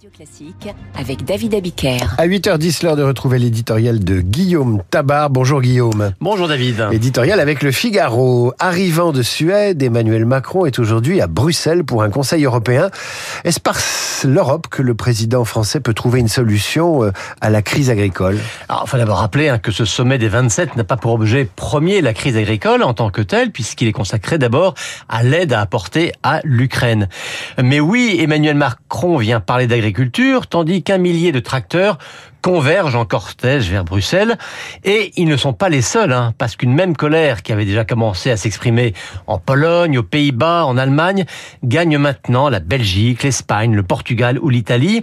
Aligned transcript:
Radio 0.00 0.16
Classique 0.16 0.74
avec 0.98 1.26
David 1.26 1.54
Abiker. 1.54 1.98
À 2.16 2.26
8h10, 2.26 2.86
l'heure 2.86 2.96
de 2.96 3.02
retrouver 3.02 3.38
l'éditorial 3.38 4.02
de 4.02 4.20
Guillaume 4.22 4.82
Tabar. 4.88 5.28
Bonjour 5.28 5.60
Guillaume. 5.60 6.12
Bonjour 6.22 6.48
David. 6.48 6.86
Éditorial 6.90 7.38
avec 7.38 7.62
le 7.62 7.70
Figaro. 7.70 8.54
Arrivant 8.58 9.12
de 9.12 9.20
Suède, 9.20 9.82
Emmanuel 9.82 10.24
Macron 10.24 10.64
est 10.64 10.78
aujourd'hui 10.78 11.20
à 11.20 11.26
Bruxelles 11.26 11.84
pour 11.84 12.02
un 12.02 12.08
Conseil 12.08 12.46
européen. 12.46 12.88
Est-ce 13.44 13.60
par 13.60 13.76
l'Europe 14.24 14.68
que 14.70 14.80
le 14.80 14.94
président 14.94 15.44
français 15.44 15.80
peut 15.80 15.92
trouver 15.92 16.20
une 16.20 16.28
solution 16.28 17.04
euh, 17.04 17.12
à 17.42 17.50
la 17.50 17.60
crise 17.60 17.90
agricole? 17.90 18.38
Alors, 18.70 18.84
il 18.86 18.90
faut 18.90 18.96
d'abord 18.96 19.18
rappeler 19.18 19.50
hein, 19.50 19.58
que 19.58 19.70
ce 19.70 19.84
sommet 19.84 20.16
des 20.16 20.28
27 20.28 20.76
n'a 20.76 20.84
pas 20.84 20.96
pour 20.96 21.12
objet 21.12 21.46
premier 21.56 22.00
la 22.00 22.14
crise 22.14 22.38
agricole 22.38 22.82
en 22.82 22.94
tant 22.94 23.10
que 23.10 23.20
telle, 23.20 23.50
puisqu'il 23.50 23.88
est 23.88 23.92
consacré 23.92 24.38
d'abord 24.38 24.74
à 25.10 25.22
l'aide 25.22 25.52
à 25.52 25.60
apporter 25.60 26.12
à 26.22 26.40
l'Ukraine. 26.44 27.08
Mais 27.62 27.80
oui, 27.80 28.16
Emmanuel 28.18 28.56
Macron 28.56 29.18
vient 29.18 29.40
parler 29.40 29.66
d'agriculture, 29.66 29.89
tandis 30.48 30.82
qu'un 30.82 30.98
millier 30.98 31.32
de 31.32 31.40
tracteurs 31.40 31.98
convergent 32.42 32.96
en 32.96 33.04
cortège 33.04 33.70
vers 33.70 33.84
Bruxelles. 33.84 34.36
Et 34.84 35.12
ils 35.16 35.28
ne 35.28 35.36
sont 35.36 35.52
pas 35.52 35.68
les 35.68 35.82
seuls, 35.82 36.12
hein, 36.12 36.32
parce 36.38 36.56
qu'une 36.56 36.74
même 36.74 36.96
colère 36.96 37.42
qui 37.42 37.52
avait 37.52 37.64
déjà 37.64 37.84
commencé 37.84 38.30
à 38.30 38.36
s'exprimer 38.36 38.94
en 39.26 39.38
Pologne, 39.38 39.98
aux 39.98 40.02
Pays-Bas, 40.02 40.64
en 40.64 40.76
Allemagne, 40.76 41.24
gagne 41.64 41.98
maintenant 41.98 42.48
la 42.48 42.60
Belgique, 42.60 43.22
l'Espagne, 43.22 43.74
le 43.74 43.82
Portugal 43.82 44.38
ou 44.40 44.48
l'Italie. 44.48 45.02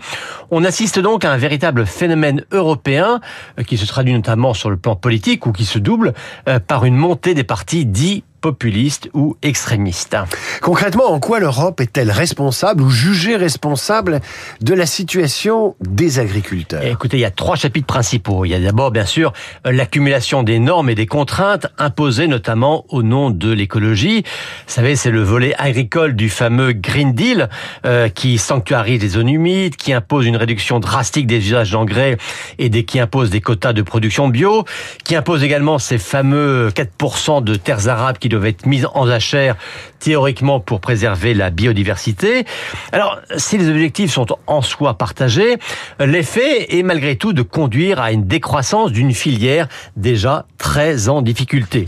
On 0.51 0.63
assiste 0.63 0.99
donc 0.99 1.25
à 1.25 1.31
un 1.31 1.37
véritable 1.37 1.85
phénomène 1.85 2.45
européen 2.51 3.21
euh, 3.59 3.63
qui 3.63 3.77
se 3.77 3.85
traduit 3.85 4.13
notamment 4.13 4.53
sur 4.53 4.69
le 4.69 4.77
plan 4.77 4.95
politique 4.95 5.45
ou 5.45 5.51
qui 5.51 5.65
se 5.65 5.79
double 5.79 6.13
euh, 6.47 6.59
par 6.59 6.85
une 6.85 6.95
montée 6.95 7.33
des 7.33 7.43
partis 7.43 7.85
dits 7.85 8.23
populiste 8.41 9.09
ou 9.13 9.35
extrémiste. 9.41 10.15
Concrètement, 10.61 11.11
en 11.11 11.19
quoi 11.19 11.39
l'Europe 11.39 11.81
est-elle 11.81 12.11
responsable 12.11 12.81
ou 12.83 12.89
jugée 12.89 13.35
responsable 13.35 14.21
de 14.61 14.73
la 14.73 14.85
situation 14.85 15.75
des 15.81 16.19
agriculteurs? 16.19 16.83
Écoutez, 16.83 17.17
il 17.17 17.21
y 17.21 17.25
a 17.25 17.26
trois 17.31 17.55
chapitres 17.55 17.87
principaux. 17.87 18.45
Il 18.45 18.49
y 18.49 18.53
a 18.53 18.59
d'abord, 18.59 18.91
bien 18.91 19.05
sûr, 19.05 19.33
l'accumulation 19.65 20.43
des 20.43 20.59
normes 20.59 20.89
et 20.89 20.95
des 20.95 21.05
contraintes 21.05 21.67
imposées 21.77 22.27
notamment 22.27 22.85
au 22.89 23.03
nom 23.03 23.29
de 23.29 23.51
l'écologie. 23.51 24.23
Vous 24.67 24.73
savez, 24.73 24.95
c'est 24.95 25.11
le 25.11 25.21
volet 25.21 25.53
agricole 25.57 26.15
du 26.15 26.29
fameux 26.29 26.73
Green 26.73 27.13
Deal 27.13 27.49
euh, 27.85 28.09
qui 28.09 28.37
sanctuarise 28.37 29.01
les 29.01 29.09
zones 29.09 29.29
humides, 29.29 29.75
qui 29.75 29.93
impose 29.93 30.25
une 30.25 30.37
réduction 30.37 30.79
drastique 30.79 31.27
des 31.27 31.37
usages 31.37 31.71
d'engrais 31.71 32.17
et 32.59 32.69
qui 32.83 32.99
impose 32.99 33.29
des 33.29 33.41
quotas 33.41 33.73
de 33.73 33.81
production 33.81 34.27
bio, 34.27 34.65
qui 35.03 35.15
impose 35.15 35.43
également 35.43 35.79
ces 35.79 35.97
fameux 35.97 36.69
4% 36.69 37.43
de 37.43 37.55
terres 37.55 37.87
arabes 37.87 38.17
qui 38.17 38.29
doivent 38.29 38.45
être 38.45 38.65
mises 38.65 38.87
en 38.93 39.07
jachère 39.07 39.55
théoriquement 39.99 40.59
pour 40.59 40.79
préserver 40.79 41.33
la 41.33 41.49
biodiversité. 41.49 42.45
Alors, 42.91 43.19
si 43.37 43.57
les 43.57 43.69
objectifs 43.69 44.11
sont 44.11 44.27
en 44.45 44.61
soi 44.61 44.97
partagés, 44.97 45.57
l'effet 45.99 46.77
est 46.77 46.83
malgré 46.83 47.16
tout 47.17 47.33
de 47.33 47.41
conduire 47.41 47.99
à 47.99 48.11
une 48.11 48.25
décroissance 48.25 48.91
d'une 48.91 49.13
filière 49.13 49.67
déjà 49.95 50.45
très 50.57 51.09
en 51.09 51.21
difficulté. 51.21 51.87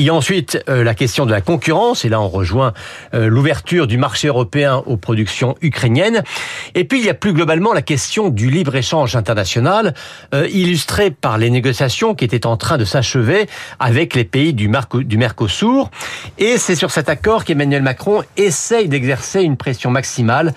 Il 0.00 0.06
y 0.06 0.08
a 0.08 0.14
ensuite 0.14 0.64
euh, 0.70 0.82
la 0.82 0.94
question 0.94 1.26
de 1.26 1.30
la 1.30 1.42
concurrence, 1.42 2.06
et 2.06 2.08
là 2.08 2.22
on 2.22 2.28
rejoint 2.30 2.72
euh, 3.12 3.28
l'ouverture 3.28 3.86
du 3.86 3.98
marché 3.98 4.28
européen 4.28 4.82
aux 4.86 4.96
productions 4.96 5.56
ukrainiennes. 5.60 6.22
Et 6.74 6.84
puis 6.84 7.00
il 7.00 7.04
y 7.04 7.10
a 7.10 7.14
plus 7.14 7.34
globalement 7.34 7.74
la 7.74 7.82
question 7.82 8.30
du 8.30 8.48
libre-échange 8.48 9.14
international, 9.14 9.92
euh, 10.32 10.48
illustré 10.50 11.10
par 11.10 11.36
les 11.36 11.50
négociations 11.50 12.14
qui 12.14 12.24
étaient 12.24 12.46
en 12.46 12.56
train 12.56 12.78
de 12.78 12.86
s'achever 12.86 13.46
avec 13.78 14.14
les 14.14 14.24
pays 14.24 14.54
du, 14.54 14.70
du 15.04 15.18
Mercosur. 15.18 15.90
Et 16.38 16.56
c'est 16.56 16.76
sur 16.76 16.90
cet 16.90 17.10
accord 17.10 17.44
qu'Emmanuel 17.44 17.82
Macron 17.82 18.22
essaye 18.38 18.88
d'exercer 18.88 19.42
une 19.42 19.58
pression 19.58 19.90
maximale 19.90 20.54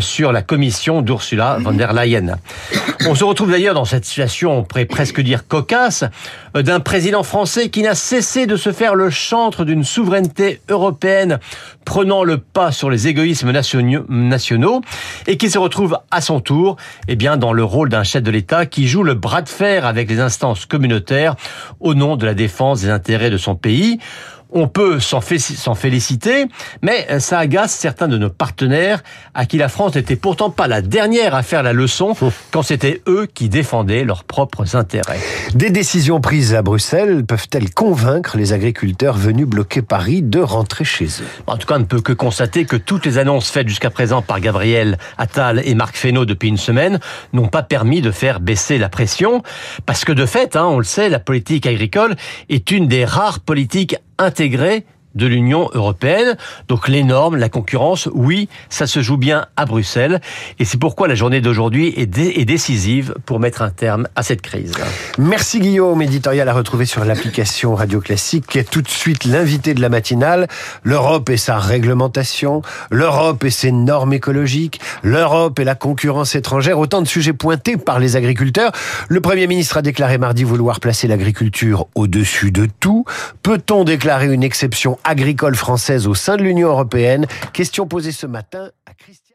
sur 0.00 0.32
la 0.32 0.40
commission 0.40 1.02
d'Ursula 1.02 1.58
von 1.60 1.72
der 1.72 1.92
Leyen. 1.92 2.38
On 3.06 3.14
se 3.14 3.24
retrouve 3.24 3.50
d'ailleurs 3.50 3.74
dans 3.74 3.84
cette 3.84 4.06
situation, 4.06 4.58
on 4.58 4.64
pourrait 4.64 4.86
presque 4.86 5.20
dire 5.20 5.46
cocasse, 5.46 6.04
d'un 6.54 6.80
président 6.80 7.22
français 7.22 7.68
qui 7.68 7.82
n'a 7.82 7.94
cessé 7.94 8.46
de 8.46 8.56
se 8.56 8.72
faire 8.72 8.85
le 8.94 9.10
chantre 9.10 9.64
d'une 9.64 9.84
souveraineté 9.84 10.60
européenne 10.68 11.38
prenant 11.84 12.24
le 12.24 12.38
pas 12.38 12.72
sur 12.72 12.90
les 12.90 13.08
égoïsmes 13.08 13.52
nationaux 14.08 14.80
et 15.26 15.36
qui 15.36 15.50
se 15.50 15.58
retrouve 15.58 15.98
à 16.10 16.20
son 16.20 16.40
tour 16.40 16.76
eh 17.08 17.16
bien, 17.16 17.36
dans 17.36 17.52
le 17.52 17.64
rôle 17.64 17.88
d'un 17.88 18.04
chef 18.04 18.22
de 18.22 18.30
l'État 18.30 18.66
qui 18.66 18.86
joue 18.86 19.02
le 19.02 19.14
bras 19.14 19.42
de 19.42 19.48
fer 19.48 19.86
avec 19.86 20.08
les 20.08 20.20
instances 20.20 20.66
communautaires 20.66 21.36
au 21.80 21.94
nom 21.94 22.16
de 22.16 22.26
la 22.26 22.34
défense 22.34 22.82
des 22.82 22.90
intérêts 22.90 23.30
de 23.30 23.38
son 23.38 23.54
pays. 23.54 23.98
On 24.50 24.68
peut 24.68 25.00
s'en 25.00 25.20
féliciter, 25.20 26.46
mais 26.82 27.20
ça 27.20 27.38
agace 27.38 27.74
certains 27.74 28.08
de 28.08 28.16
nos 28.16 28.30
partenaires 28.30 29.02
à 29.34 29.44
qui 29.44 29.58
la 29.58 29.68
France 29.68 29.96
n'était 29.96 30.16
pourtant 30.16 30.50
pas 30.50 30.68
la 30.68 30.82
dernière 30.82 31.34
à 31.34 31.42
faire 31.42 31.62
la 31.62 31.72
leçon 31.72 32.14
quand 32.52 32.62
c'était 32.62 33.02
eux 33.08 33.26
qui 33.32 33.48
défendaient 33.48 34.04
leurs 34.04 34.24
propres 34.24 34.76
intérêts. 34.76 35.20
Des 35.54 35.70
décisions 35.70 36.20
prises 36.20 36.54
à 36.54 36.62
Bruxelles 36.62 37.24
peuvent-elles 37.26 37.72
convaincre 37.72 38.36
les 38.36 38.52
agriculteurs 38.52 39.16
venus 39.16 39.46
bloquer 39.46 39.82
Paris 39.82 40.22
de 40.22 40.40
rentrer 40.40 40.84
chez 40.84 41.06
eux? 41.06 41.42
En 41.46 41.56
tout 41.56 41.66
cas, 41.66 41.76
on 41.76 41.80
ne 41.80 41.84
peut 41.84 42.00
que 42.00 42.12
constater 42.12 42.64
que 42.64 42.76
toutes 42.76 43.04
les 43.04 43.18
annonces 43.18 43.50
faites 43.50 43.68
jusqu'à 43.68 43.90
présent 43.90 44.22
par 44.22 44.40
Gabriel 44.40 44.96
Attal 45.18 45.60
et 45.64 45.74
Marc 45.74 45.96
Fesneau 45.96 46.24
depuis 46.24 46.48
une 46.48 46.56
semaine 46.56 47.00
n'ont 47.32 47.48
pas 47.48 47.62
permis 47.62 48.00
de 48.00 48.10
faire 48.10 48.40
baisser 48.40 48.78
la 48.78 48.88
pression, 48.88 49.42
parce 49.84 50.04
que 50.04 50.12
de 50.12 50.24
fait, 50.24 50.56
hein, 50.56 50.64
on 50.64 50.78
le 50.78 50.84
sait, 50.84 51.08
la 51.08 51.18
politique 51.18 51.66
agricole 51.66 52.14
est 52.48 52.70
une 52.70 52.88
des 52.88 53.04
rares 53.04 53.40
politiques 53.40 53.96
intégré 54.18 54.84
de 55.16 55.26
l'Union 55.26 55.68
européenne. 55.74 56.36
Donc 56.68 56.88
les 56.88 57.02
normes, 57.02 57.36
la 57.36 57.48
concurrence, 57.48 58.08
oui, 58.14 58.48
ça 58.68 58.86
se 58.86 59.00
joue 59.00 59.16
bien 59.16 59.46
à 59.56 59.64
Bruxelles. 59.64 60.20
Et 60.58 60.64
c'est 60.64 60.78
pourquoi 60.78 61.08
la 61.08 61.14
journée 61.14 61.40
d'aujourd'hui 61.40 61.92
est, 61.96 62.06
décisive 62.06 63.14
pour 63.24 63.40
mettre 63.40 63.62
un 63.62 63.70
terme 63.70 64.06
à 64.14 64.22
cette 64.22 64.42
crise. 64.42 64.72
Merci 65.18 65.58
Guillaume, 65.58 66.00
éditorial 66.02 66.48
à 66.48 66.52
retrouver 66.52 66.86
sur 66.86 67.04
l'application 67.04 67.74
Radio 67.74 68.00
Classique. 68.00 68.58
Tout 68.70 68.82
de 68.82 68.88
suite 68.88 69.24
l'invité 69.24 69.74
de 69.74 69.80
la 69.80 69.88
matinale, 69.88 70.46
l'Europe 70.84 71.28
et 71.30 71.36
sa 71.36 71.58
réglementation, 71.58 72.62
l'Europe 72.90 73.42
et 73.44 73.50
ses 73.50 73.72
normes 73.72 74.12
écologiques, 74.12 74.80
l'Europe 75.02 75.58
et 75.58 75.64
la 75.64 75.74
concurrence 75.74 76.34
étrangère, 76.34 76.78
autant 76.78 77.02
de 77.02 77.08
sujets 77.08 77.32
pointés 77.32 77.76
par 77.76 77.98
les 77.98 78.16
agriculteurs. 78.16 78.72
Le 79.08 79.20
Premier 79.20 79.46
ministre 79.46 79.78
a 79.78 79.82
déclaré 79.82 80.18
mardi 80.18 80.44
vouloir 80.44 80.80
placer 80.80 81.08
l'agriculture 81.08 81.86
au-dessus 81.94 82.52
de 82.52 82.68
tout. 82.80 83.04
Peut-on 83.42 83.84
déclarer 83.84 84.32
une 84.32 84.42
exception 84.42 84.98
agricole 85.06 85.54
française 85.54 86.06
au 86.06 86.14
sein 86.14 86.36
de 86.36 86.42
l'Union 86.42 86.68
européenne. 86.68 87.26
Question 87.52 87.86
posée 87.86 88.12
ce 88.12 88.26
matin 88.26 88.70
à 88.86 88.94
Christine. 88.94 89.25